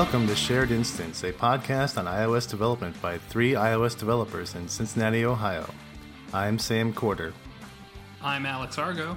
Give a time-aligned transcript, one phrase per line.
[0.00, 5.26] Welcome to Shared Instance, a podcast on iOS development by three iOS developers in Cincinnati,
[5.26, 5.68] Ohio.
[6.32, 7.34] I'm Sam Corder.
[8.22, 9.14] I'm Alex Argo.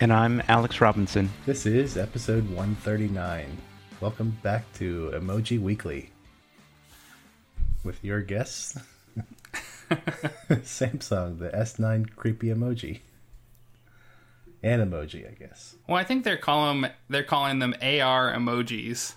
[0.00, 1.30] And I'm Alex Robinson.
[1.46, 3.58] This is episode 139.
[4.00, 6.10] Welcome back to Emoji Weekly
[7.82, 8.78] with your guests
[9.90, 13.00] Samsung, the S9 creepy emoji.
[14.62, 15.74] An emoji, I guess.
[15.88, 19.14] Well, I think they're calling they're calling them AR emojis.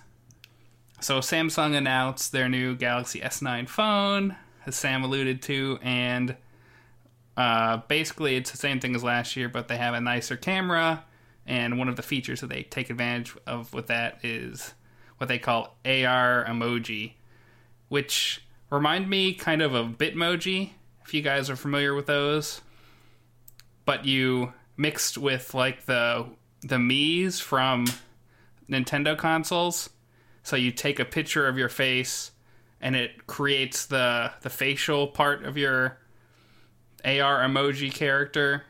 [1.04, 6.34] So Samsung announced their new Galaxy S9 phone, as Sam alluded to, and
[7.36, 11.04] uh, basically it's the same thing as last year, but they have a nicer camera.
[11.46, 14.72] And one of the features that they take advantage of with that is
[15.18, 17.12] what they call AR emoji,
[17.90, 20.70] which remind me kind of of Bitmoji,
[21.04, 22.62] if you guys are familiar with those.
[23.84, 26.28] But you mixed with like the
[26.62, 27.84] the Mii's from
[28.70, 29.90] Nintendo consoles.
[30.44, 32.30] So you take a picture of your face
[32.80, 35.98] and it creates the the facial part of your
[37.04, 38.62] AR emoji character.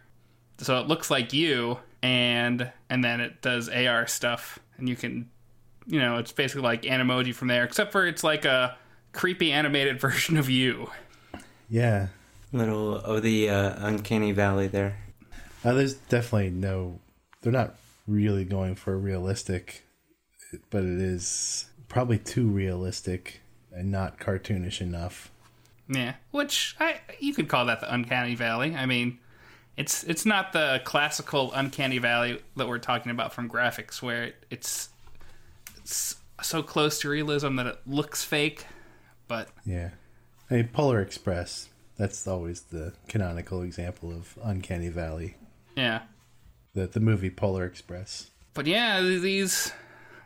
[0.59, 5.29] So it looks like you and and then it does AR stuff and you can
[5.87, 8.77] you know, it's basically like Animoji from there except for it's like a
[9.13, 10.91] creepy animated version of you.
[11.69, 12.09] Yeah.
[12.53, 14.97] Little of the uh, uncanny valley there.
[15.65, 17.01] Uh, there's definitely no.
[17.41, 17.75] They're not
[18.07, 19.85] really going for realistic,
[20.71, 23.41] but it is probably too realistic
[23.73, 25.31] and not cartoonish enough.
[25.89, 28.75] Yeah, which I you could call that the uncanny valley.
[28.75, 29.19] I mean,
[29.77, 34.37] it's it's not the classical uncanny valley that we're talking about from graphics, where it,
[34.51, 34.89] it's
[35.77, 38.65] it's so close to realism that it looks fake.
[39.29, 39.91] But Yeah.
[40.51, 41.69] I mean, Polar Express.
[41.97, 45.37] That's always the canonical example of uncanny valley.
[45.77, 46.03] yeah,
[46.75, 48.31] The the movie Polar Express.
[48.55, 49.73] but yeah, these.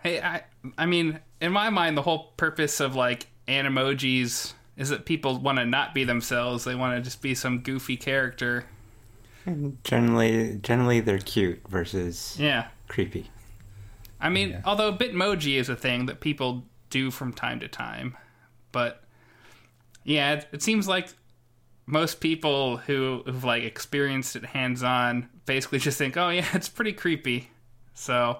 [0.02, 0.42] Hey, I
[0.76, 5.58] I mean, in my mind, the whole purpose of like animojis is that people want
[5.58, 6.64] to not be themselves.
[6.64, 8.64] They want to just be some goofy character.
[9.84, 12.68] Generally, generally they're cute versus Yeah.
[12.86, 13.30] creepy.
[14.20, 14.60] I mean, Yeah.
[14.64, 18.16] although Bitmoji is a thing that people do from time to time,
[18.72, 19.04] but
[20.04, 21.08] yeah, it, it seems like
[21.86, 26.68] most people who have like experienced it hands on basically just think, "Oh yeah, it's
[26.68, 27.50] pretty creepy."
[27.94, 28.38] So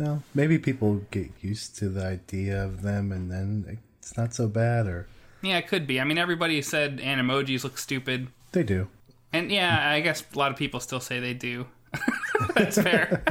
[0.00, 4.48] Well, maybe people get used to the idea of them, and then it's not so
[4.48, 5.06] bad, or
[5.42, 6.00] yeah, it could be.
[6.00, 8.88] I mean, everybody said animojis look stupid, they do.
[9.32, 11.66] and yeah, I guess a lot of people still say they do.
[12.54, 13.22] That's fair,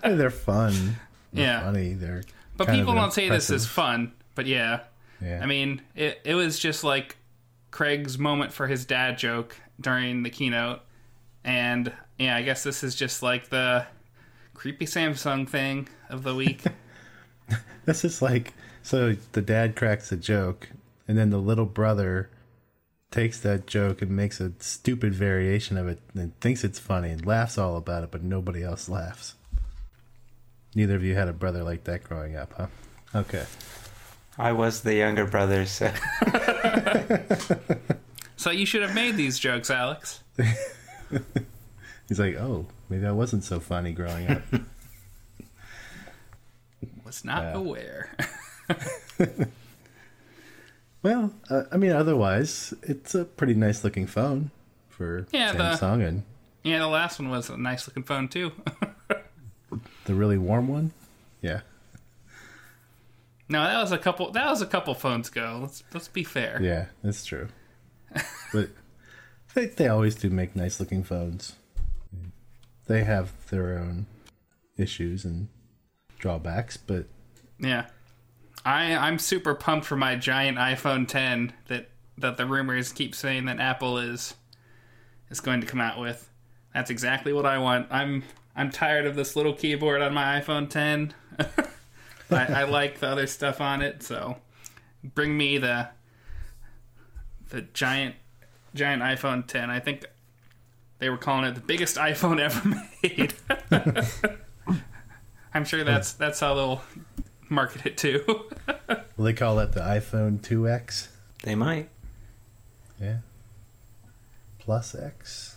[0.04, 0.96] they're fun.
[1.32, 1.60] They're Yeah.
[1.62, 1.94] funny.
[1.94, 2.22] They're
[2.56, 4.12] but people don't say this is fun.
[4.34, 4.80] But yeah,
[5.20, 5.40] Yeah.
[5.42, 7.16] I mean, it it was just like
[7.72, 10.80] Craig's moment for his dad joke during the keynote,
[11.42, 13.86] and yeah, I guess this is just like the
[14.54, 16.62] creepy Samsung thing of the week.
[17.84, 20.68] This is like so the dad cracks a joke,
[21.08, 22.30] and then the little brother
[23.10, 27.26] takes that joke and makes a stupid variation of it and thinks it's funny and
[27.26, 29.34] laughs all about it, but nobody else laughs.
[30.74, 32.66] Neither of you had a brother like that growing up, huh?
[33.14, 33.44] Okay.
[34.38, 35.92] I was the younger brother, so
[38.36, 40.22] so you should have made these jokes, Alex.
[42.12, 44.42] He's like, oh, maybe I wasn't so funny growing up.
[47.06, 47.54] Was not Yeah.
[47.54, 48.14] aware.
[51.02, 54.50] well, uh, I mean, otherwise, it's a pretty nice looking phone
[54.90, 56.22] for Yeah, the- Samsung and
[56.64, 58.52] yeah, the last one was a nice looking phone too.
[60.04, 60.92] the really warm one.
[61.40, 61.62] Yeah.
[63.48, 64.32] no, that was a couple.
[64.32, 65.60] That was a couple phones ago.
[65.62, 66.60] Let's let's be fair.
[66.62, 67.48] Yeah, that's true.
[68.52, 68.68] but
[69.54, 71.54] they, they always do make nice looking phones.
[72.86, 74.06] They have their own
[74.76, 75.48] issues and
[76.18, 77.06] drawbacks, but
[77.58, 77.86] Yeah.
[78.64, 81.88] I I'm super pumped for my giant iPhone 10 that
[82.18, 84.34] that the rumors keep saying that Apple is
[85.30, 86.28] is going to come out with.
[86.74, 87.88] That's exactly what I want.
[87.90, 88.22] I'm
[88.54, 91.14] I'm tired of this little keyboard on my iPhone 10.
[92.30, 94.36] I, I like the other stuff on it, so
[95.02, 95.88] bring me the
[97.50, 98.14] the giant
[98.74, 99.70] giant iPhone 10.
[99.70, 100.04] I think
[101.02, 103.34] they were calling it the biggest iPhone ever made.
[105.54, 106.82] I'm sure that's that's how they'll
[107.48, 108.24] market it too.
[109.16, 111.08] will they call that the iPhone 2X?
[111.42, 111.88] they might.
[113.00, 113.18] Yeah.
[114.60, 115.56] Plus X?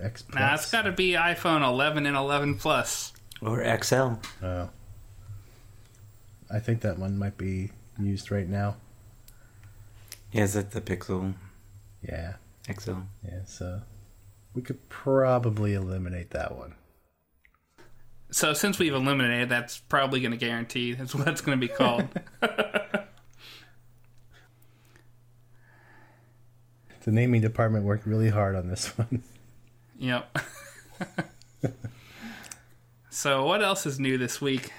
[0.00, 0.40] X plus?
[0.40, 3.12] nah, it's got to be iPhone 11 and 11 Plus.
[3.42, 4.12] Or XL.
[4.42, 4.70] Oh.
[6.50, 8.76] I think that one might be used right now.
[10.32, 11.34] Yeah, is it the Pixel
[12.02, 12.34] Yeah.
[12.66, 12.92] XL?
[13.24, 13.82] Yeah, so
[14.54, 16.74] we could probably eliminate that one.
[18.30, 21.72] So since we've eliminated, that's probably going to guarantee that's what it's going to be
[21.72, 22.08] called.
[27.02, 29.22] The naming department worked really hard on this one.
[29.98, 30.38] yep.
[33.10, 34.70] so what else is new this week?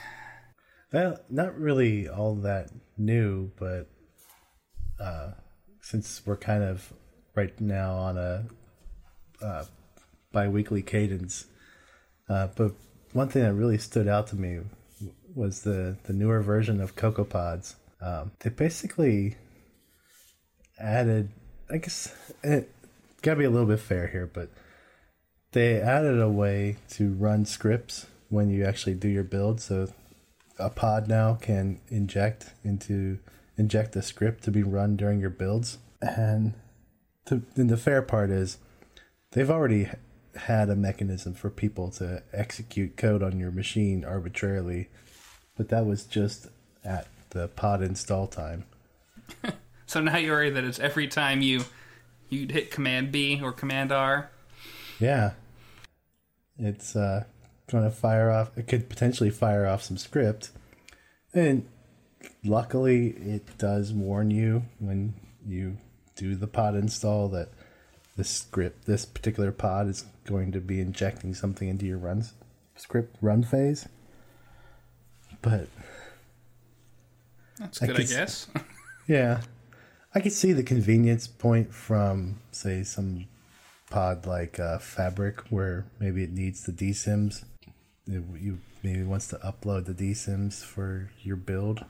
[0.94, 3.90] Well, not really all that new, but
[5.00, 5.32] uh,
[5.82, 6.94] since we're kind of
[7.34, 8.46] right now on a
[9.42, 9.66] uh,
[10.32, 11.46] bi-weekly cadence,
[12.30, 12.74] uh, but
[13.14, 14.60] one thing that really stood out to me
[15.36, 17.76] was the the newer version of CocoaPods.
[18.02, 19.36] Um, they basically
[20.80, 21.30] added,
[21.70, 22.74] I guess, it
[23.22, 24.50] got to be a little bit fair here, but
[25.52, 29.62] they added a way to run scripts when you actually do your build.
[29.62, 29.94] So
[30.58, 33.20] a pod now can inject into
[33.58, 35.78] inject a script to be run during your builds.
[36.02, 36.54] And
[37.30, 38.58] and the fair part is
[39.32, 39.90] they've already
[40.36, 44.90] had a mechanism for people to execute code on your machine arbitrarily,
[45.58, 46.48] but that was just
[46.84, 48.66] at the pod install time.
[49.92, 51.66] So now you're worried that it's every time you
[52.30, 54.32] you hit Command B or Command R.
[55.02, 55.32] Yeah.
[56.58, 57.26] It's uh,
[57.70, 60.52] going to fire off, it could potentially fire off some script.
[61.34, 61.68] And
[62.42, 65.14] luckily, it does warn you when
[65.46, 65.76] you
[66.16, 67.50] do the pod install that
[68.18, 72.34] this script, this particular pod is going to be injecting something into your runs
[72.82, 73.88] script run phase.
[75.42, 75.68] But
[77.60, 78.48] That's I good, I, could guess.
[79.08, 79.42] yeah,
[80.14, 83.28] I could see the convenience point from, say, some
[83.90, 87.44] pod like uh, Fabric, where maybe it needs the dSYMs.
[88.08, 91.86] It, you maybe wants to upload the dSYMs for your build.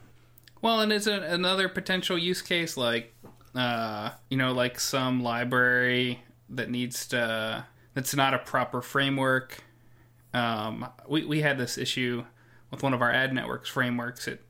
[0.60, 3.14] Well, and is it another potential use case like,
[3.54, 9.62] uh, you know, like some library that needs to that's not a proper framework.
[10.34, 12.24] Um, we we had this issue
[12.70, 14.26] with one of our ad networks frameworks.
[14.26, 14.42] It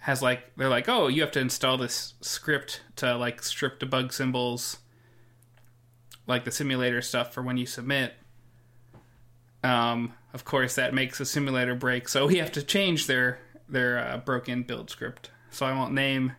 [0.00, 4.12] has like they're like, oh, you have to install this script to like strip debug
[4.12, 4.78] symbols,
[6.26, 8.14] like the simulator stuff for when you submit.
[9.62, 13.38] Um, of course, that makes a simulator break, so we have to change their
[13.68, 15.30] their uh, broken build script.
[15.50, 16.32] So I won't name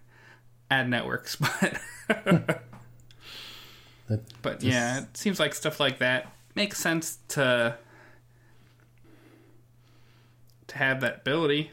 [0.69, 1.77] ad networks, but
[4.41, 7.77] but just- yeah, it seems like stuff like that makes sense to
[10.67, 11.71] to have that ability.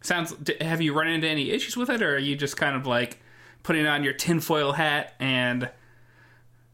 [0.00, 0.34] Sounds.
[0.60, 3.18] Have you run into any issues with it, or are you just kind of like
[3.62, 5.68] putting on your tinfoil hat and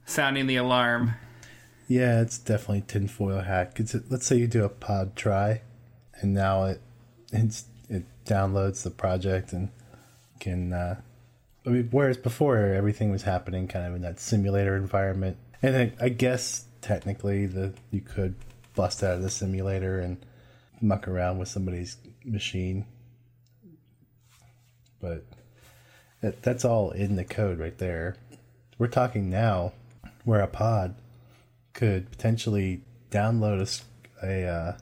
[0.06, 1.14] sounding the alarm?
[1.88, 3.74] Yeah, it's definitely tinfoil hat.
[3.74, 5.62] 'Cause it, let's say you do a pod try,
[6.20, 6.80] and now it
[7.32, 9.70] it's, it downloads the project and
[10.40, 10.72] can.
[10.72, 11.00] Uh,
[11.66, 15.92] I mean, whereas before everything was happening kind of in that simulator environment, and I,
[16.00, 18.34] I guess technically the you could
[18.74, 20.18] bust out of the simulator and
[20.80, 22.84] muck around with somebody's machine,
[25.00, 25.24] but
[26.20, 28.16] that, that's all in the code right there.
[28.78, 29.72] We're talking now
[30.24, 30.96] where a pod
[31.72, 33.84] could potentially download
[34.22, 34.76] a, a, uh,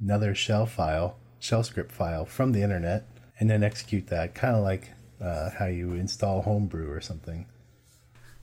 [0.00, 3.08] another shell file, shell script file from the internet,
[3.40, 7.46] and then execute that, kind of like uh, how you install Homebrew or something.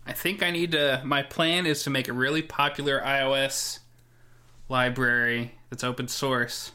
[0.05, 1.01] I think I need to.
[1.03, 3.79] My plan is to make a really popular iOS
[4.69, 6.71] library that's open source.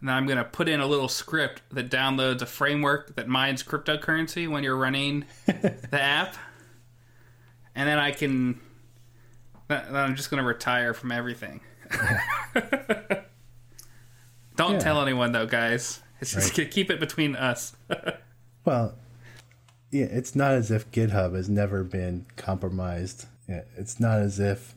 [0.00, 3.26] And then I'm going to put in a little script that downloads a framework that
[3.28, 6.36] mines cryptocurrency when you're running the app.
[7.74, 8.60] And then I can.
[9.68, 11.60] Then I'm just going to retire from everything.
[14.56, 14.78] Don't Yeah.
[14.78, 16.00] tell anyone, though, guys.
[16.20, 16.70] It's just Right.
[16.70, 17.74] keep it between us.
[18.64, 18.94] Well,
[19.90, 23.26] yeah, it's not as if GitHub has never been compromised.
[23.46, 24.74] It's not as if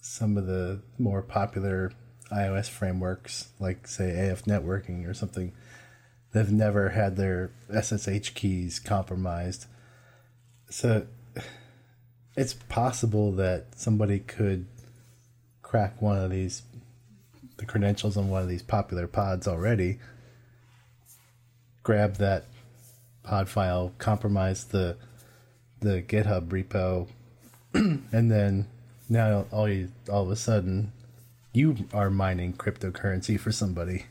[0.00, 1.92] some of the more popular
[2.30, 5.52] iOS frameworks, like say AFNetworking or something,
[6.32, 9.66] they've never had their SSH keys compromised.
[10.68, 11.06] So
[12.36, 14.66] it's possible that somebody could
[15.62, 16.62] crack one of these
[17.58, 19.98] the credentials on one of these popular pods already
[21.82, 22.44] grab that
[23.22, 24.96] pod file, compromise the
[25.80, 27.08] the GitHub repo,
[27.74, 28.66] and then
[29.08, 30.92] now all you all of a sudden
[31.52, 34.06] you are mining cryptocurrency for somebody.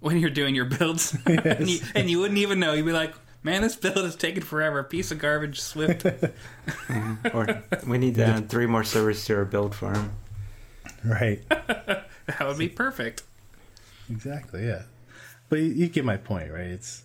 [0.00, 2.72] when you're doing your builds, and, you, and you wouldn't even know.
[2.74, 4.82] You'd be like, "Man, this build is taking forever.
[4.84, 6.06] Piece of garbage, Swift."
[7.32, 10.12] Or we need to add three more servers to our build farm.
[11.04, 11.46] Right.
[11.48, 12.06] that
[12.42, 13.22] would be perfect.
[14.10, 14.82] exactly, yeah.
[15.48, 16.66] But you, you get my point, right?
[16.66, 17.02] It's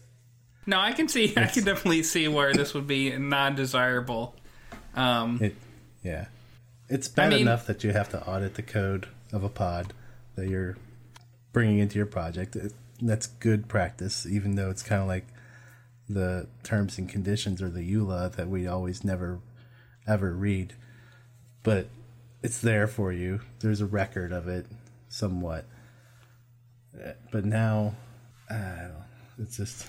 [0.69, 1.33] No, I can see.
[1.35, 4.35] I can definitely see where this would be non-desirable.
[4.93, 5.55] Um, it
[6.03, 6.25] yeah.
[6.87, 9.93] It's bad mean- enough that you have to audit the code of a pod
[10.35, 10.77] that you're
[11.53, 12.55] bringing into your project.
[12.55, 15.25] It, that's good practice, even though it's kind of like
[16.07, 19.39] the terms and conditions or the EULA that we always never
[20.07, 20.73] ever read.
[21.63, 21.87] But
[22.43, 23.41] it's there for you.
[23.59, 24.67] There's a record of it,
[25.07, 25.65] somewhat.
[26.95, 27.95] Uh, But now,
[28.49, 29.03] I don't know.
[29.39, 29.87] It's just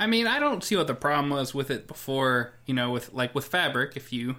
[0.00, 2.54] I mean, I don't see what the problem was with it before.
[2.64, 4.36] You know, with like with Fabric, if you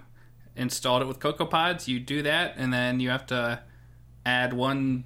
[0.56, 3.60] installed it with CocoaPods, you do that, and then you have to
[4.26, 5.04] add one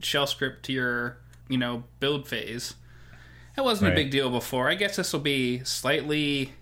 [0.00, 2.74] shell script to your you know build phase.
[3.54, 4.68] That wasn't a big deal before.
[4.68, 6.52] I guess this will be slightly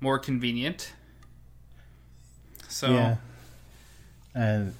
[0.00, 0.92] more convenient.
[2.66, 3.16] So yeah.
[4.34, 4.74] And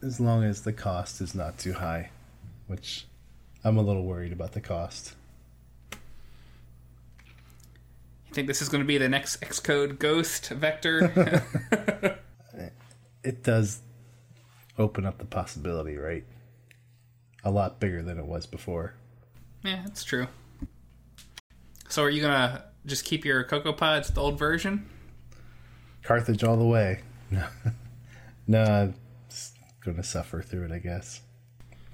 [0.00, 2.10] as long as the cost is not too high,
[2.66, 3.04] which
[3.62, 5.14] I'm a little worried about the cost.
[8.25, 11.42] you think this is going to be the next XcodeGhost vector?
[13.24, 13.80] It does
[14.78, 16.22] open up the possibility, right?
[17.42, 18.94] A lot bigger than it was before.
[19.64, 20.28] yeah, that's true.
[21.88, 24.88] So are you gonna just keep your CocoaPods the old version?
[26.04, 27.00] Carthage all the way.
[27.32, 27.48] No,
[28.46, 28.94] no I'm
[29.84, 31.22] gonna suffer through it, I guess.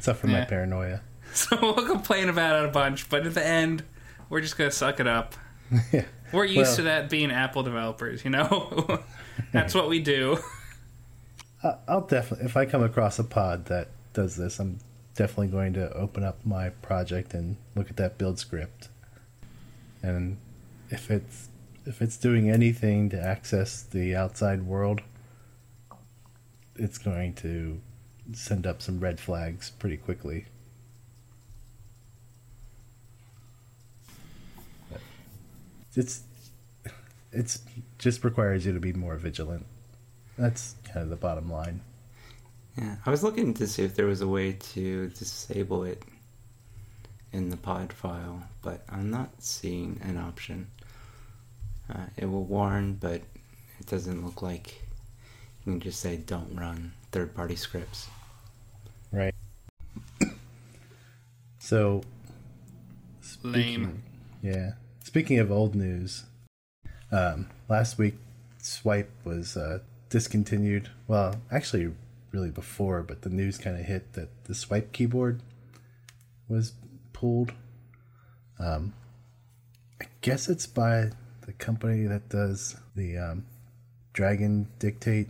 [0.01, 1.01] Suffer my paranoia.
[1.33, 3.85] So we'll complain about it a bunch, but at the end,
[4.29, 5.35] we're just gonna suck it up.
[5.91, 6.05] yeah.
[6.33, 9.03] We're used Well- to that being Apple developers, you know.
[9.53, 10.39] That's what we do.
[11.87, 14.79] I'll definitely, if I come across a pod that does this, I'm
[15.15, 18.89] definitely going to open up my project and look at that build script.
[20.03, 20.39] And
[20.91, 21.49] if it's
[21.87, 25.03] if it's doing anything to access the outside world,
[26.77, 27.81] it's going to
[28.33, 30.47] send up some red flags pretty quickly.
[35.95, 36.23] It's
[37.33, 37.61] it's
[37.99, 39.67] just requires you to be more vigilant.
[40.39, 41.81] That's kind of the bottom line.
[42.77, 46.03] Yeah, I was looking to see if there was a way to disable it
[47.33, 50.69] in the pod file, but I'm not seeing an option.
[51.93, 53.21] Uh, it will warn, but
[53.79, 54.83] it doesn't look like
[55.65, 58.09] you can just say don't run third party scripts.
[59.11, 59.35] Right.
[61.59, 62.03] So,
[63.45, 64.03] Lame.
[64.43, 64.73] yeah.
[65.03, 66.25] Speaking of old news,
[67.11, 68.15] um, last week
[68.59, 70.89] Swipe was uh, discontinued.
[71.07, 71.93] Well, actually,
[72.31, 75.41] really before, but the news kind of hit that the Swipe keyboard
[76.49, 76.73] was
[77.13, 77.53] pulled.
[78.59, 78.95] Um,
[80.01, 81.11] I guess it's by
[81.47, 83.47] the company that does the um,
[84.13, 85.29] Dragon Dictate.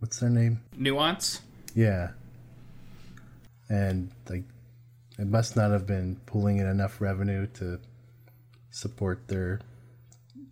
[0.00, 0.60] What's their name?
[0.76, 1.40] Nuance.
[1.74, 2.10] Yeah.
[3.68, 4.44] And like
[5.18, 7.80] it must not have been pulling in enough revenue to
[8.78, 9.60] support their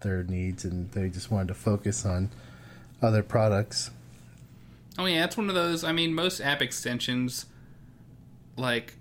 [0.03, 2.31] their needs and they just wanted to focus on
[3.01, 3.91] other products.
[4.99, 5.85] Oh yeah, that's one of those.
[5.85, 7.47] I mean, most app extensions,
[8.57, 8.95] like,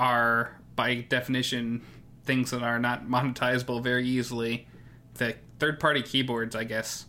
[0.00, 1.82] are by definition
[2.24, 4.66] things that are not monetizable very easily.
[5.14, 7.06] The third-party keyboards, I guess,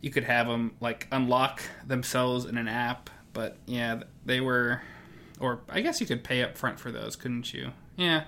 [0.00, 4.82] you could have them like unlock themselves in an app, but yeah, they were,
[5.38, 7.70] or I guess you could pay up front for those, couldn't you?
[7.96, 8.24] Yeah,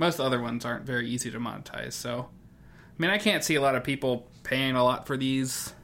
[0.00, 1.92] most other ones aren't very easy to monetize.
[1.92, 5.74] So, I mean, I can't see a lot of people paying a lot for these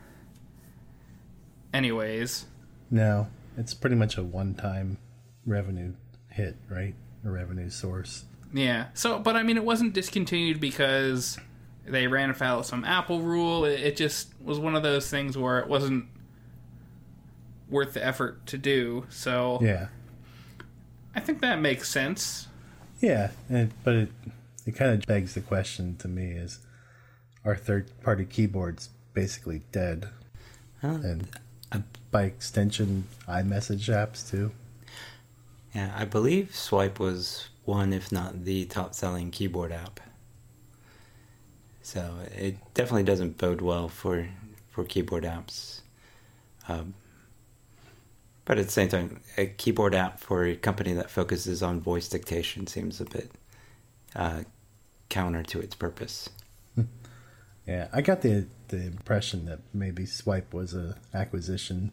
[1.75, 2.46] anyways.
[2.90, 4.96] No, it's pretty much a one-time
[5.44, 5.92] revenue
[6.30, 6.94] hit, right?
[7.26, 8.25] A revenue source.
[8.54, 8.87] Yeah.
[8.94, 11.38] So, but I mean, it wasn't discontinued because
[11.85, 13.66] they ran afoul of some Apple rule.
[13.66, 16.06] It, it just was one of those things where it wasn't
[17.68, 19.04] worth the effort to do.
[19.11, 19.88] So, Yeah.
[21.14, 22.49] I think that makes sense.
[23.00, 24.08] Yeah, and, but it
[24.66, 26.58] it kind of begs the question to me is
[27.44, 30.08] are third-party keyboards basically dead?
[30.80, 30.98] Huh?
[31.02, 31.28] And
[32.10, 34.50] by extension, iMessage apps too.
[35.74, 40.00] Yeah, I believe Swipe was one, if not the top selling keyboard app.
[41.82, 44.28] So it definitely doesn't bode well for,
[44.70, 45.82] for keyboard apps.
[46.68, 46.94] Um,
[48.46, 52.08] but at the same time, a keyboard app for a company that focuses on voice
[52.08, 53.30] dictation seems a bit
[54.14, 54.44] uh,
[55.10, 56.30] counter to its purpose.
[57.66, 61.90] Yeah, I got the the impression that maybe Swipe was a acquisition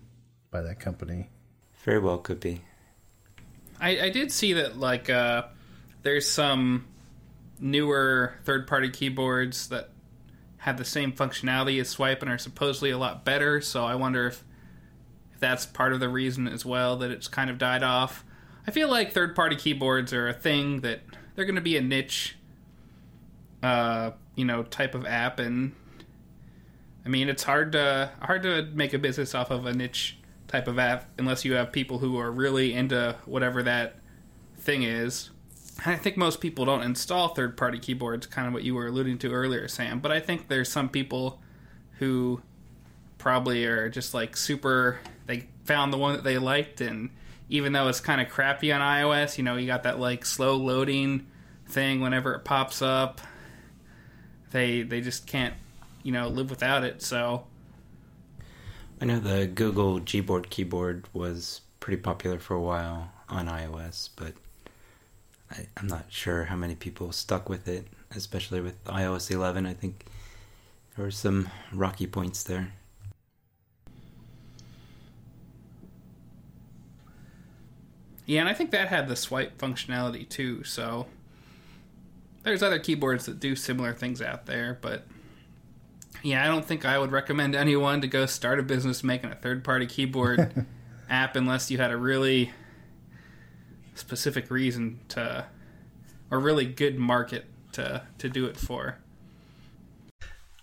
[0.51, 1.29] by that company.
[1.83, 2.61] Very well could be.
[3.81, 5.43] I, I did see that like uh,
[6.03, 6.85] there's some
[7.59, 9.89] newer third-party keyboards that
[10.57, 13.59] have the same functionality as Swipe and are supposedly a lot better.
[13.59, 14.43] So I wonder if if
[15.43, 18.23] that's part of the reason as well that it's kind of died off.
[18.65, 21.01] I feel like third-party keyboards are a thing that
[21.35, 22.37] they're going to be a niche,
[23.61, 25.73] uh, you know, type of app, and
[27.05, 30.67] I mean it's hard to hard to make a business off of a niche type
[30.67, 33.95] of app unless you have people who are really into whatever that
[34.57, 35.29] thing is.
[35.85, 39.17] I think most people don't install third party keyboards, kind of what you were alluding
[39.19, 39.99] to earlier, Sam.
[39.99, 41.41] But I think there's some people
[41.99, 42.41] who
[43.23, 47.09] probably are just like super, they found the one that they liked, and
[47.47, 50.57] even though it's kind of crappy on iOS, you know, you got that like slow
[50.57, 51.25] loading
[51.65, 53.21] thing whenever it pops up.
[54.51, 55.53] They they just can't,
[56.03, 57.01] you know, live without it.
[57.01, 57.45] So
[58.99, 64.33] I know the Google Gboard keyboard was pretty popular for a while on iOS, but
[65.49, 69.65] I, I'm not sure how many people stuck with it, especially with iOS 11.
[69.65, 70.07] I think
[70.97, 72.73] there were some rocky points there.
[78.25, 80.63] Yeah, and I think that had the swipe functionality too.
[80.63, 81.07] So
[82.43, 85.05] there's other keyboards that do similar things out there, but
[86.21, 89.35] yeah, I don't think I would recommend anyone to go start a business making a
[89.35, 90.65] third-party keyboard
[91.09, 92.51] app unless you had a really
[93.95, 95.45] specific reason to
[96.31, 98.97] or really good market to to do it for.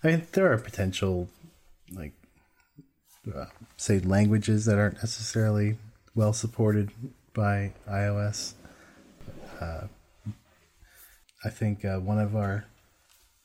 [0.03, 1.29] I mean, there are potential,
[1.93, 2.13] like,
[3.33, 3.45] uh,
[3.77, 5.77] say, languages that aren't necessarily
[6.15, 6.89] well supported
[7.33, 8.53] by iOS.
[9.59, 9.87] Uh,
[11.43, 12.65] I think uh, one of our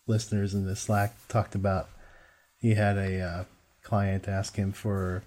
[0.06, 1.88] listeners in the Slack talked about
[2.58, 3.44] he had a uh,
[3.82, 5.22] client ask him for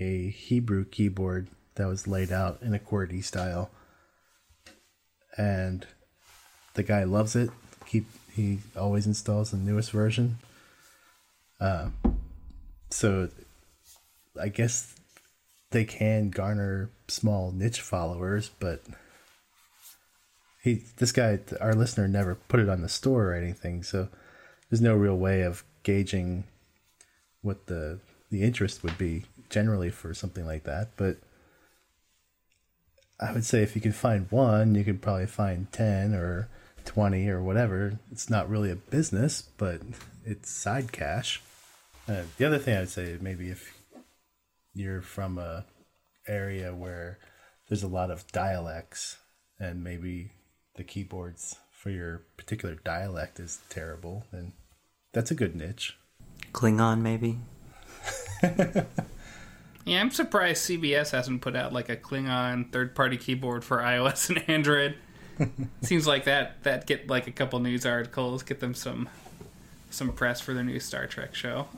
[0.00, 3.70] a Hebrew keyboard that was laid out in a QWERTY style,
[5.36, 5.86] and
[6.74, 7.50] the guy loves it.
[7.86, 10.38] Keep he always installs the newest version.
[11.60, 11.90] Uh,
[12.90, 13.28] so
[14.40, 14.94] I guess
[15.72, 18.82] they can garner small niche followers, but
[20.62, 24.08] he this guy our listener never put it on the store or anything, so
[24.70, 26.44] there's no real way of gauging
[27.42, 27.98] what the
[28.30, 31.18] the interest would be generally for something like that, but
[33.20, 36.48] I would say if you could find one, you could probably find 10 or
[36.84, 38.00] 20 or whatever.
[38.10, 39.80] It's not really a business, but
[40.24, 41.40] it's side cash.
[42.08, 43.76] Uh, the other thing I would say maybe if
[44.74, 45.64] you're from a
[46.26, 47.18] area where
[47.68, 49.18] there's a lot of dialects
[49.58, 50.32] and maybe
[50.76, 54.52] the keyboards for your particular dialect is terrible, then
[55.12, 55.96] that's a good niche.
[56.52, 57.38] Klingon, maybe?
[59.84, 64.48] Yeah, I'm surprised CBS hasn't put out like a Klingon third-party keyboard for iOS and
[64.48, 64.96] Android.
[65.82, 69.08] Seems like that that get like a couple news articles, get them some
[69.90, 71.66] some press for their new Star Trek show.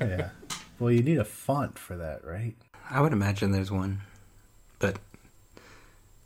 [0.00, 0.30] Yeah.
[0.78, 2.54] Well, you need a font for that, right?
[2.90, 4.00] I would imagine there's one,
[4.78, 4.98] but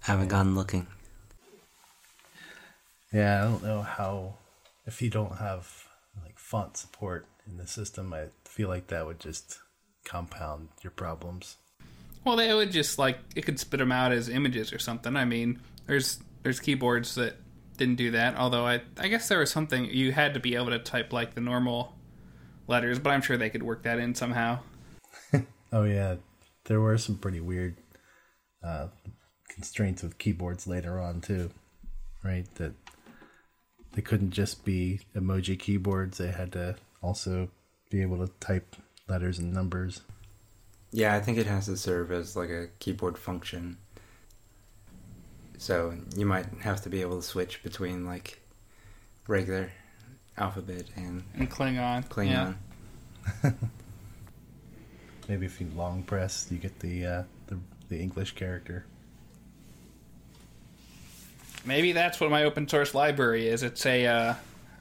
[0.07, 0.87] I haven't gone looking.
[3.13, 4.35] Yeah, I don't know how
[4.87, 5.87] if you don't have
[6.23, 9.61] like font support in the system, I feel like that would just
[10.05, 11.57] compound your problems.
[12.25, 15.17] well, they would just like it could spit them out as images or something.
[15.17, 17.37] I mean, there's there's keyboards that
[17.77, 18.37] didn't do that.
[18.37, 21.35] Although I I guess there was something you had to be able to type like
[21.35, 21.95] the normal
[22.69, 24.61] letters, but I'm sure they could work that in somehow.
[25.71, 26.17] Oh yeah,
[26.65, 27.77] there were some pretty weird
[28.65, 28.87] uh,
[29.51, 31.51] constraints with keyboards later on too,
[32.25, 32.47] right?
[32.55, 32.73] That
[33.93, 37.51] they couldn't just be emoji keyboards; they had to also
[37.91, 38.77] be able to type
[39.09, 40.01] letters and numbers.
[40.91, 43.77] Yeah, I think it has to serve as like a keyboard function.
[45.59, 48.41] So you might have to be able to switch between like
[49.27, 49.71] regular
[50.39, 52.07] alphabet and And Klingon.
[52.09, 52.57] Klingon.
[53.45, 53.51] Yeah.
[55.29, 58.87] Maybe if you long press, you get the uh, the, the English character.
[61.65, 63.63] Maybe that's what my open source library is.
[63.63, 64.35] It's a uh,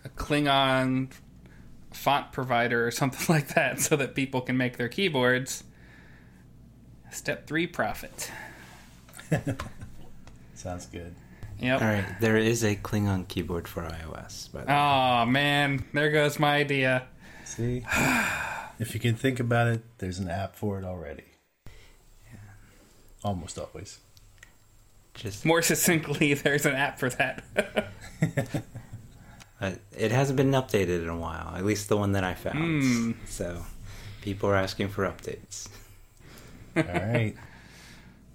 [0.05, 1.09] a Klingon
[1.91, 5.63] font provider or something like that, so that people can make their keyboards.
[7.11, 8.31] Step three profit.
[10.55, 11.13] Sounds good.
[11.59, 11.81] Yep.
[11.81, 16.55] All right, there is a Klingon keyboard for iOS, but Oh man, there goes my
[16.55, 17.07] idea.
[17.45, 17.83] See,
[18.79, 21.23] if you can think about it, there's an app for it already.
[23.23, 23.99] Almost always.
[25.15, 27.43] just More succinctly, there's an app for that.
[29.61, 31.55] uh, it hasn't been updated in a while.
[31.55, 32.83] At least the one that I found.
[32.83, 33.11] Hmm.
[33.25, 33.65] So
[34.21, 35.67] people are asking for updates.
[36.75, 37.33] All right.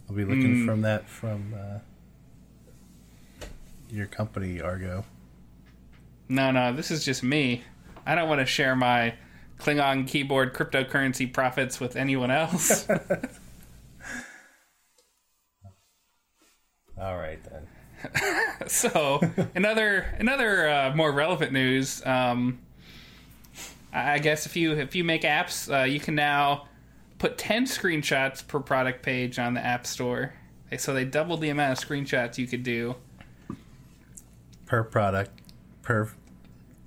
[0.08, 1.78] I'll be looking from that from uh,
[3.92, 5.04] your company, Argo.
[6.28, 7.62] no, no, this is just me.
[8.06, 9.14] I don't want to share my
[9.60, 12.88] Klingon keyboard cryptocurrency profits with anyone else.
[17.00, 17.68] All right then.
[18.66, 19.20] so
[19.54, 22.04] another another uh, more relevant news.
[22.04, 22.58] Um,
[23.92, 26.66] I guess if you if you make apps, uh, you can now
[27.18, 30.34] put 10 screenshots per product page on the App Store.
[30.78, 32.96] So they doubled the amount of screenshots you could do.
[34.72, 35.42] Per product,
[35.82, 36.08] per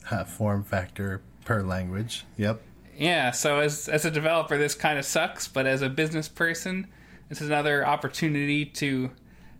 [0.09, 2.25] uh, form factor, per language.
[2.35, 2.59] Yep.
[2.97, 6.87] Yeah, so as as a developer this kind of sucks, but as a business person,
[7.29, 9.11] this is another opportunity to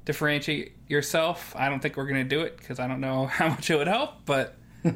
[0.06, 1.56] differentiate yourself.
[1.56, 3.76] I don't think we're going to do it because I don't know how much it
[3.76, 4.56] would help, but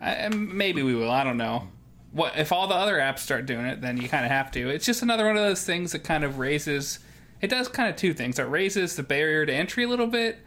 [0.00, 1.12] I, maybe we will.
[1.12, 1.68] I don't know.
[2.10, 3.80] What if all the other apps start doing it?
[3.80, 4.68] Then you kind of have to.
[4.68, 6.98] It's just another one of those things that kind of raises.
[7.42, 8.38] It does kind of two things.
[8.38, 10.38] It raises the barrier to entry a little bit,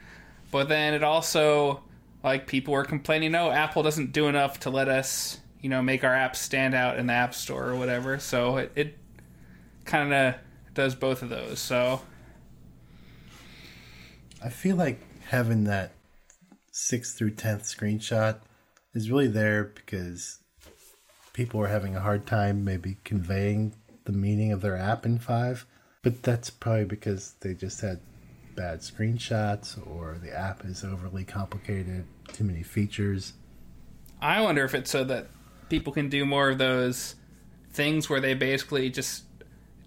[0.49, 1.83] but then it also
[2.23, 6.03] like people were complaining, no, Apple doesn't do enough to let us, you know, make
[6.03, 8.17] our apps stand out in the App Store or whatever.
[8.17, 8.97] So it, it
[9.83, 10.35] kind of
[10.73, 11.59] does both of those.
[11.59, 12.01] So
[14.43, 15.91] I feel like having that
[16.71, 18.39] sixth through tenth screenshot
[18.93, 20.39] is really there because
[21.33, 25.65] people were having a hard time maybe conveying the meaning of their app in five.
[26.05, 27.99] But that's probably because they just had
[28.55, 33.33] bad screenshots or the app is overly complicated, too many features.
[34.21, 35.29] I wonder if it's so that
[35.67, 37.15] people can do more of those
[37.71, 39.23] things where they basically just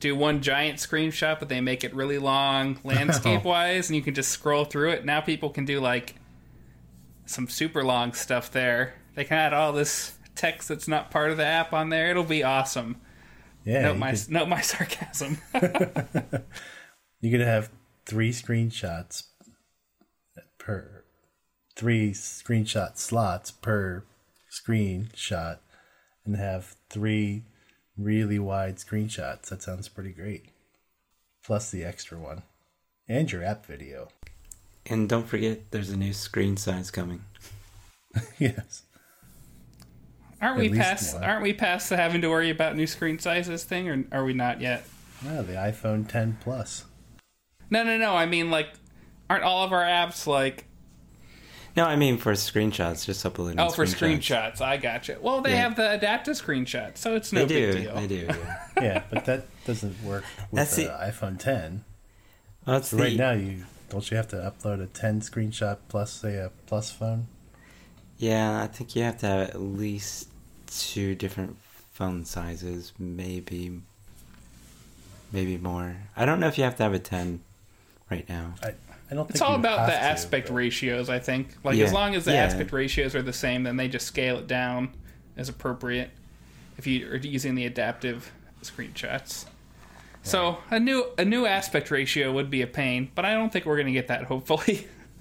[0.01, 4.15] do one giant screenshot, but they make it really long landscape wise, and you can
[4.15, 5.05] just scroll through it.
[5.05, 6.17] Now people can do like
[7.27, 8.95] some super long stuff there.
[9.15, 12.11] They can add all this text that's not part of the app on there.
[12.11, 13.01] It'll be awesome.
[13.69, 13.83] Yeah.
[13.83, 15.39] Note my could- note my sarcasm.
[17.21, 17.71] You could have
[18.07, 19.25] three screenshots
[20.57, 21.03] per
[21.75, 24.05] three screenshot slots per
[24.51, 25.59] screenshot
[26.25, 27.43] and have three
[27.97, 29.49] really wide screenshots.
[29.49, 30.47] That sounds pretty great.
[31.45, 32.43] Plus the extra one.
[33.09, 34.09] And your app video.
[34.87, 37.25] And don't forget, there's a new screen size coming.
[38.39, 38.83] yes.
[40.41, 41.15] Aren't At we past?
[41.15, 41.25] one.
[41.25, 44.33] Aren't we past the having to worry about new screen sizes thing, or are we
[44.33, 44.85] not yet?
[45.27, 46.85] Ah, the iPhone 10 Plus.
[47.71, 48.15] No, no, no.
[48.15, 48.69] I mean, like,
[49.29, 50.65] aren't all of our apps like?
[51.77, 53.61] No, I mean for screenshots, just uploading.
[53.61, 54.55] Oh, for screenshots.
[54.57, 54.61] screenshots.
[54.61, 55.19] I gotcha.
[55.21, 55.63] Well, they Yeah.
[55.63, 57.95] have the adaptive screenshot, so it's no They big deal.
[57.95, 58.27] They do.
[58.29, 58.59] Yeah.
[58.83, 61.85] Yeah, but that doesn't work with That's the the- iPhone 10.
[62.65, 66.13] Well, that's Right the- now, you don't you have to upload a 10 screenshot plus
[66.13, 67.27] say a plus phone?
[68.19, 70.29] Yeah, I think you have to have at least
[70.69, 71.57] two different
[71.93, 73.81] phone sizes, maybe,
[75.33, 75.97] maybe more.
[76.17, 77.41] I don't know if you have to have a ten
[78.11, 78.55] right now.
[78.63, 78.69] I,
[79.11, 81.49] I don't think It's all about the to, aspect but- ratios, I think.
[81.65, 81.85] Like, Yeah.
[81.87, 82.45] as long as the Yeah.
[82.45, 84.91] aspect ratios are the same, then they just scale it down
[85.37, 86.11] as appropriate
[86.77, 89.45] if you are using the adaptive screenshots.
[90.25, 93.65] So a new a new aspect ratio would be a pain, but I don't think
[93.65, 94.25] we're going to get that.
[94.25, 94.87] Hopefully,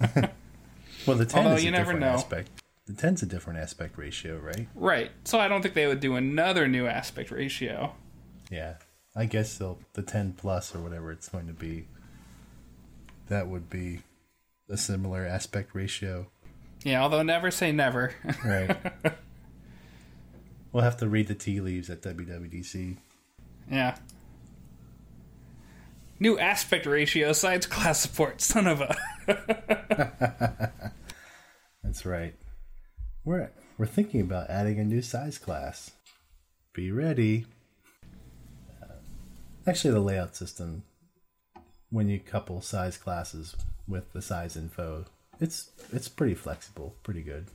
[1.06, 2.06] Well, the 10 Although is you a never different know.
[2.08, 2.50] aspect.
[2.88, 4.66] The 10's a different aspect ratio, right?
[4.74, 5.10] right?
[5.24, 7.92] So I don't think they would do another new aspect ratio.
[8.50, 8.74] Yeah.
[9.14, 11.86] I guess they'll the 10 plus or whatever it's going to be.
[13.28, 14.00] That would be
[14.70, 16.28] a similar aspect ratio.
[16.82, 18.14] Yeah, although never say never.
[18.42, 18.74] Right.
[20.72, 22.96] we'll have to read the tea leaves at WWDC.
[23.70, 23.96] yeah.
[26.20, 28.40] New aspect ratio sides class support.
[28.40, 28.96] Son of a.
[31.84, 32.34] That's right.
[33.28, 35.90] We're we're thinking about adding a new size class.
[36.72, 37.44] Be ready.
[38.82, 38.86] Uh,
[39.66, 40.84] actually, the layout system,
[41.90, 43.54] when you couple size classes
[43.86, 45.04] with the size info,
[45.40, 47.48] it's it's pretty flexible, pretty good.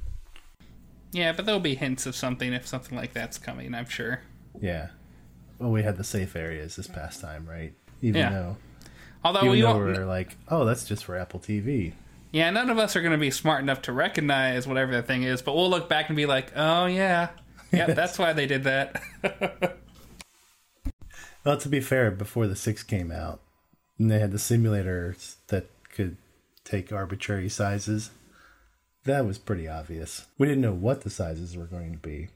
[1.12, 4.22] Yeah, but there'll be hints of something if something like that's coming, I'm sure.
[4.62, 4.90] Yeah.
[5.58, 7.74] Well, we had the safe areas this past time, right?
[8.04, 8.30] Even Yeah.
[8.30, 8.58] though,
[9.24, 11.94] Although even we though we're like, oh, that's just for Apple TV.
[12.34, 15.24] Yeah, none of us are going to be smart enough to recognize whatever the thing
[15.24, 17.30] is, but we'll look back and be like, oh yeah,
[17.72, 19.02] yeah, that's why they did that.
[21.46, 23.42] Well, to be fair, before the six came out,
[24.00, 26.18] and they had the simulators that could
[26.64, 28.12] take arbitrary sizes.
[29.04, 30.26] That was pretty obvious.
[30.38, 32.30] We didn't know what the sizes were going to be,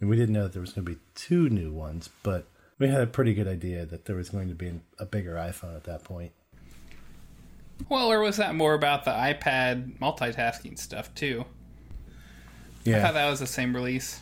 [0.00, 2.10] and we didn't know that there was going to be two new ones.
[2.22, 2.46] But
[2.78, 5.74] we had a pretty good idea that there was going to be a bigger iPhone
[5.74, 6.32] at that point.
[7.88, 11.44] Well, or was that more about the iPad multitasking stuff too?
[12.84, 14.20] Yeah, I thought that was the same release.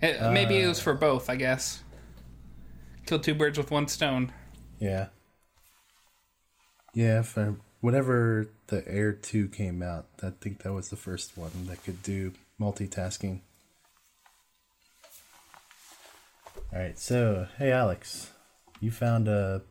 [0.00, 1.82] It, uh, maybe it was for both, I guess.
[3.06, 4.32] Kill two birds with one stone.
[4.78, 5.06] yeah,
[6.94, 7.22] yeah.
[7.22, 11.82] For whatever the Air Two came out, I think that was the first one that
[11.84, 13.40] could do multitasking.
[16.72, 18.30] All right, so hey Alex,
[18.80, 19.62] you found a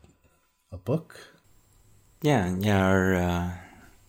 [0.71, 1.30] a book.
[2.21, 2.85] Yeah, yeah.
[2.87, 3.51] Our uh,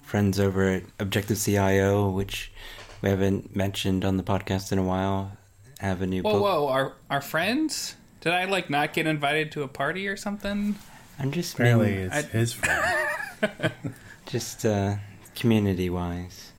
[0.03, 2.53] friends over at Objective CIO, which
[3.01, 5.37] we haven't mentioned on the podcast in a while,
[5.81, 6.23] have a new.
[6.23, 7.97] whoa, whoa, our our friends?
[8.21, 10.77] Did I like not get invited to a party or something?
[11.19, 13.73] I'm just Apparently, mean, it's I- his friend.
[14.27, 14.97] just uh,
[15.35, 16.53] community wise.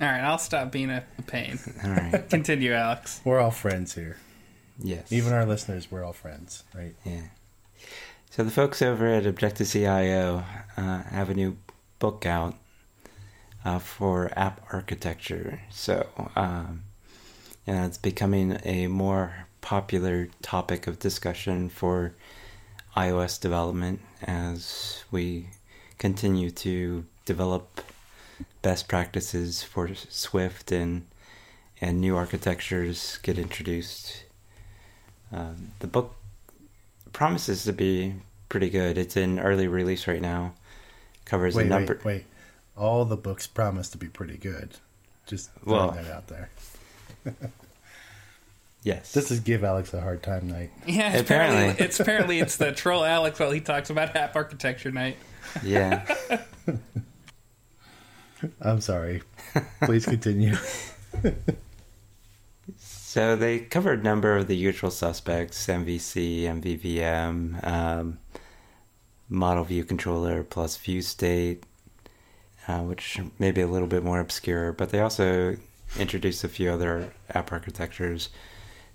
[0.00, 1.58] All right, I'll stop being a, a pain.
[1.84, 2.28] All right.
[2.30, 3.20] Continue, Alex.
[3.24, 4.16] We're all friends here.
[4.82, 5.12] yes.
[5.12, 6.96] Even our listeners, we're all friends, right?
[7.04, 7.20] Yeah.
[8.34, 10.42] So the folks over at Objective CIO
[10.76, 11.56] uh, have a new
[12.00, 12.56] book out
[13.64, 15.60] uh, for app architecture.
[15.70, 16.82] So, um,
[17.64, 22.16] it's becoming a more popular topic of discussion for
[22.96, 25.50] iOS development as we
[25.98, 27.82] continue to develop
[28.62, 31.06] best practices for Swift and
[31.80, 34.24] and new architectures get introduced.
[35.30, 36.16] Um, the book
[37.14, 38.16] promises to be
[38.50, 38.98] pretty good.
[38.98, 40.52] It's in early release right now.
[41.24, 41.94] Covers a Wait, number.
[41.94, 42.24] wait, wait.
[42.76, 44.70] All the books promise to be pretty good.
[45.26, 46.50] Just throwing Well- that out there.
[48.82, 49.12] Yes.
[49.14, 50.70] This is give Alex a hard time night.
[50.86, 51.56] Yeah, it's Apparently.
[51.70, 55.16] apparently it's apparently it's the troll Alex while he talks about app architecture night.
[55.62, 56.04] yeah.
[58.60, 59.22] I'm sorry.
[59.84, 60.54] Please continue.
[63.14, 68.18] So they covered a number of the usual suspects: MVC, MVVM, um,
[69.28, 71.62] Model View Controller plus View State,
[72.66, 74.72] uh, which may be a little bit more obscure.
[74.72, 75.56] But they also
[75.96, 78.30] introduced a few other app architectures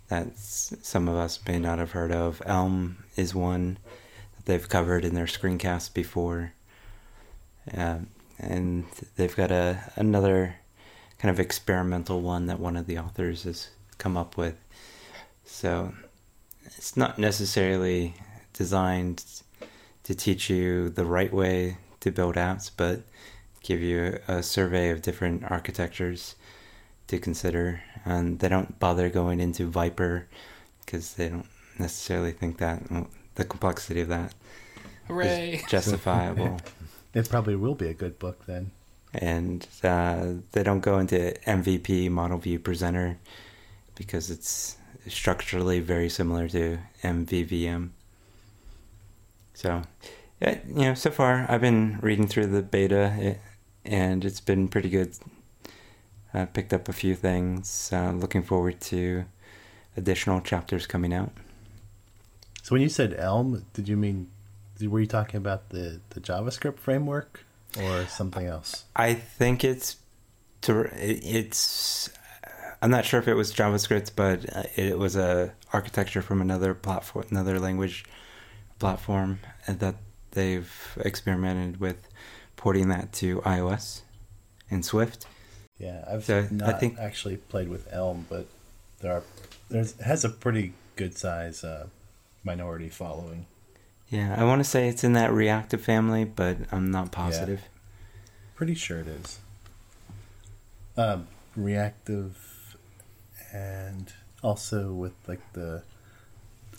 [0.10, 2.42] that some of us may not have heard of.
[2.46, 3.78] Elm is one
[4.36, 6.52] that they've covered in their screencasts before,
[7.74, 8.84] Um and
[9.16, 10.58] they've got a another
[11.20, 14.56] kind of experimental one that one of the authors has come up with.
[15.46, 15.94] So
[16.66, 18.16] it's not necessarily
[18.54, 19.24] designed
[20.04, 23.02] to teach you the right way to build apps, but
[23.62, 26.36] give you a survey of different architectures
[27.08, 27.82] to consider.
[28.06, 30.28] And they don't bother going into Viper
[30.86, 31.46] because they don't
[31.78, 32.82] necessarily think that
[33.36, 34.34] the complexity of that
[35.08, 35.54] Hooray!
[35.56, 36.60] is justifiable.
[37.12, 38.70] It probably will be a good book then.
[39.16, 43.18] and uh, they don't go into MVP Model View Presenter
[44.00, 47.90] because it's structurally very similar to MVVM.
[49.54, 49.84] So,
[50.42, 53.42] yeah, you know, so far I've been reading through the beta, it,
[53.84, 55.14] and it's been pretty good.
[56.34, 57.90] I picked up a few things.
[57.92, 59.26] Uh, looking forward to
[59.98, 61.32] additional chapters coming out.
[62.64, 64.30] So when you said Elm, did you mean
[64.82, 67.44] were you talking about the the JavaScript framework
[67.78, 68.86] or something else?
[68.96, 69.98] I think it's
[70.62, 72.10] to it's
[72.82, 76.74] I'm not sure if it was JavaScript, but uh, it was a architecture from another
[76.74, 78.06] platform, another language
[78.80, 79.96] platform that
[80.32, 82.08] they've experimented with
[82.56, 84.02] porting that to iOS
[84.72, 85.26] and Swift.
[85.78, 88.48] Yeah, I've So, I not think- actually played with Elm, but
[89.02, 89.24] there are
[89.70, 91.88] there's has a pretty good size uh,
[92.44, 93.46] minority following.
[94.10, 97.62] Yeah, I want to say it's in that reactive family, but I'm not positive.
[98.56, 99.40] Pretty sure it is.
[100.98, 102.49] Um, reactive,
[103.54, 104.12] and
[104.44, 105.84] also with like the,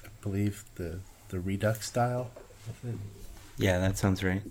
[0.04, 2.30] I believe the the Redux style.
[2.82, 2.98] with.
[3.56, 4.42] Yeah, that sounds right.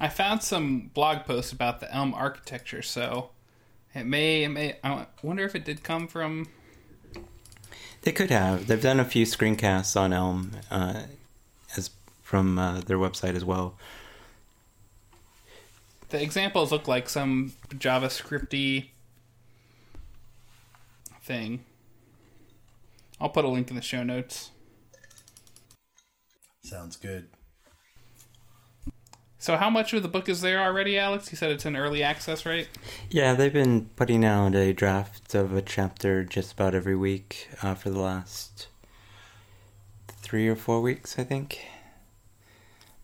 [0.00, 3.30] I found some blog posts about the Elm architecture, so
[3.94, 4.76] it may it may.
[4.84, 6.48] I wonder if it did come from.
[8.02, 8.66] They could have.
[8.66, 11.04] They've done a few screencasts on Elm, uh,
[11.76, 11.90] as
[12.22, 13.76] from uh, their website as well.
[16.10, 18.88] The examples look like some JavaScripty
[21.24, 21.64] thing.
[23.20, 24.50] I'll put a link in the show notes.
[26.62, 27.28] Sounds good.
[29.38, 31.30] So, how much of the book is there already, Alex?
[31.30, 32.66] You said it's in early access, right?
[33.10, 37.74] Yeah, they've been putting out a draft of a chapter just about every week uh,
[37.74, 38.68] for the last
[40.08, 41.60] three or four weeks, I think.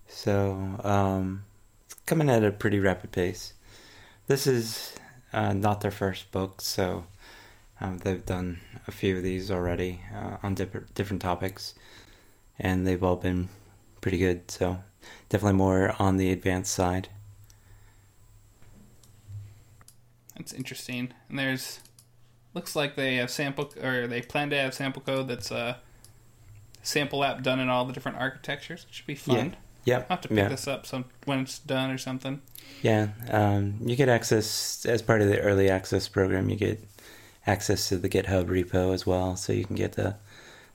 [0.09, 1.44] So, um,
[1.85, 3.52] it's coming at a pretty rapid pace.
[4.26, 4.94] This is
[5.35, 7.04] uh, not their first book, so
[7.80, 11.74] um, they've done a few of these already uh, on different different topics,
[12.58, 13.48] and they've all been
[14.00, 14.50] pretty good.
[14.50, 14.82] So,
[15.28, 17.08] definitely more on the advanced side.
[20.36, 21.12] That's interesting.
[21.28, 21.80] And there's
[22.54, 25.78] looks like they have sample or they plan to have sample code that's a
[26.82, 28.86] sample app done in all the different architectures.
[28.88, 29.56] It should be fun.
[29.84, 30.48] Yeah, I'll have to pick yeah.
[30.48, 32.42] this up some when it's done or something.
[32.82, 36.48] Yeah, um, you get access as part of the early access program.
[36.50, 36.82] You get
[37.46, 40.16] access to the GitHub repo as well, so you can get the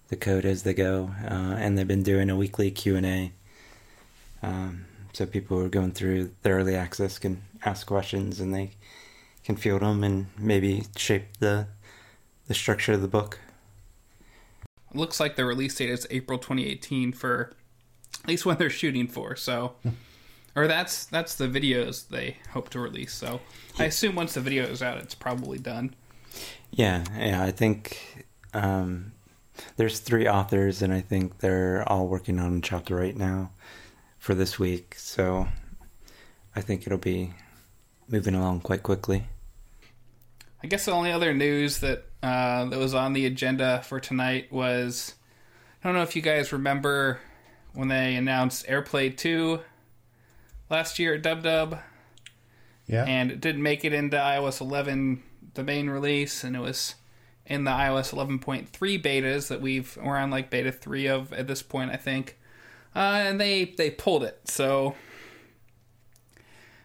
[0.08, 1.12] the code as they go.
[1.24, 3.32] Uh, and they've been doing a weekly Q and A,
[4.44, 8.72] um, so people who are going through the early access can ask questions, and they
[9.44, 11.68] can field them and maybe shape the
[12.48, 13.40] the structure of the book.
[14.92, 17.54] It looks like the release date is April 2018 for
[18.24, 19.36] at least when they're shooting for.
[19.36, 19.76] So,
[20.56, 23.14] or that's that's the videos they hope to release.
[23.14, 23.42] So,
[23.78, 25.96] I assume once the video is out, it's probably done.
[26.72, 27.42] Yeah, yeah.
[27.44, 29.14] I think um,
[29.78, 33.52] there's three authors, and I think they're all working on a chapter right now
[34.18, 34.96] for this week.
[34.98, 35.48] So,
[36.56, 37.34] I think it'll be
[38.08, 39.26] moving along quite quickly.
[40.64, 44.52] I guess the only other news that uh, that was on the agenda for tonight
[44.52, 45.14] was
[45.84, 47.20] I don't know if you guys remember
[47.74, 49.60] when they announced AirPlay 2
[50.72, 51.80] last year at DubDub,
[52.88, 53.04] Yeah.
[53.06, 55.22] and it didn't make it into iOS 11,
[55.56, 56.96] the main release, and it was
[57.46, 58.70] in the iOS 11.3
[59.02, 62.38] betas that we've we're on like beta three of at this point, I think,
[62.96, 64.40] uh, and they they pulled it.
[64.46, 64.96] So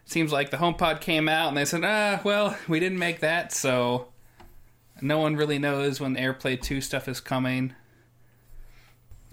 [0.04, 3.52] seems like the HomePod came out and they said, ah, well, we didn't make that,
[3.52, 4.08] so
[5.00, 7.74] no one really knows when AirPlay 2 stuff is coming.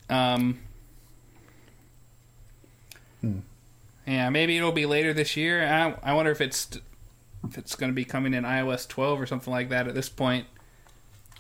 [0.10, 0.60] Um,
[4.08, 5.68] Yeah, maybe it'll be later this year.
[5.68, 6.80] I, I wonder if it's
[7.48, 10.10] if it's going to be coming in iOS 12 or something like that at this
[10.10, 10.48] point.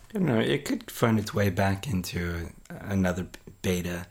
[0.09, 0.39] I don't know.
[0.39, 3.27] It could find its way back into another
[3.61, 4.07] beta.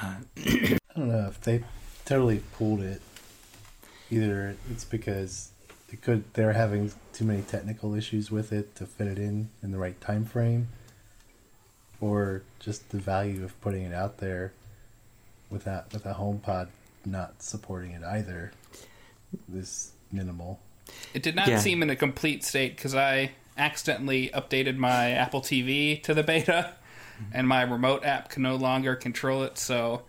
[0.00, 1.64] I don't know if they
[2.04, 3.02] totally pulled it.
[4.10, 5.50] Either it's because
[5.90, 9.72] it could they're having too many technical issues with it to fit it in in
[9.72, 10.68] the right time frame,
[12.00, 14.52] or just the value of putting it out there
[15.50, 16.68] without with a HomePod
[17.04, 18.52] not supporting it either
[19.54, 20.60] is minimal.
[21.14, 21.58] It did not Yeah.
[21.58, 26.74] seem in a complete state because I accidentally updated my Apple TV to the beta,
[27.14, 27.30] mm-hmm.
[27.32, 29.58] and my remote app can no longer control it.
[29.58, 30.02] So,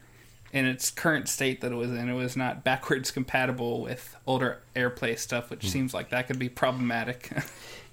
[0.51, 4.59] in its current state that it was in, it was not backwards compatible with older
[4.75, 5.69] AirPlay stuff, which hmm.
[5.69, 7.31] seems like that could be problematic.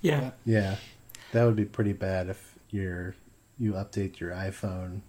[0.02, 0.30] Yeah.
[0.46, 0.76] Yeah,
[1.32, 3.14] that would be pretty bad if you're
[3.58, 5.00] you update your iPhone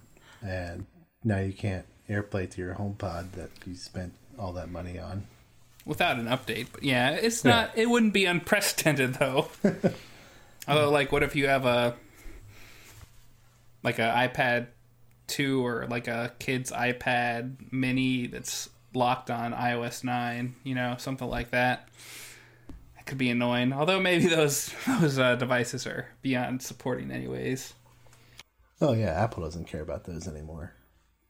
[0.41, 0.85] and
[1.23, 5.25] now you can't AirPlay to your HomePod that you spent all that money on.
[5.85, 6.67] Without an update.
[6.71, 7.51] But yeah, it's Yeah.
[7.51, 7.71] not.
[7.77, 9.47] It wouldn't be unprecedented though.
[10.67, 11.95] Although, like, what if you have a
[13.83, 14.67] like a iPad
[15.27, 20.55] two or like a kid's iPad Mini that's locked on iOS nine?
[20.63, 21.87] You know, something like that.
[22.99, 23.73] It could be annoying.
[23.73, 27.73] Although maybe those those uh, devices are beyond supporting anyways.
[28.79, 30.73] Oh yeah, Apple doesn't care about those anymore.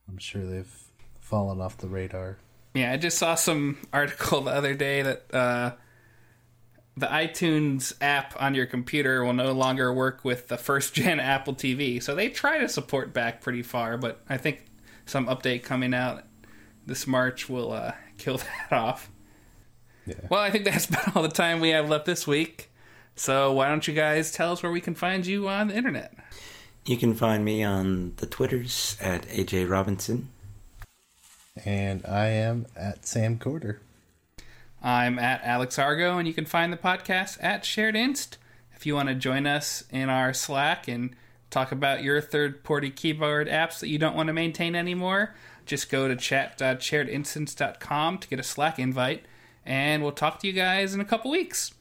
[0.07, 0.73] I'm sure they've
[1.19, 2.37] fallen off the radar.
[2.73, 5.71] Yeah, I just saw some article the other day that uh,
[6.97, 11.53] the iTunes app on your computer will no longer work with the first gen Apple
[11.53, 12.01] TV.
[12.01, 14.65] So they try to support back pretty far, but I think
[15.05, 16.23] some update coming out
[16.85, 19.09] this March will uh, kill that off.
[20.05, 20.15] Yeah.
[20.29, 22.71] Well, I think that's about all the time we have left this week.
[23.15, 26.13] So why don't you guys tell us where we can find you on the internet?
[26.85, 30.29] You can find me on the Twitters at AJ Robinson.
[31.65, 33.81] And I am at Sam Corder.
[34.81, 38.37] I'm at Alex Argo, and you can find the podcast at Shared Inst.
[38.75, 41.15] If you want to join us in our Slack and
[41.49, 45.35] talk about your third party keyboard apps that you don't want to maintain anymore,
[45.65, 49.25] just go to chat.sharedinstance.com to get a Slack invite,
[49.65, 51.73] and we'll talk to you guys in a couple weeks.